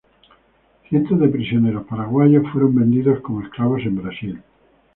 [0.89, 4.41] Cientos de prisioneros paraguayos fueron vendidos como esclavos en Brasil.